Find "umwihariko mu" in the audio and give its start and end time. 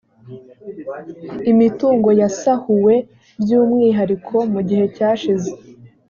3.59-4.61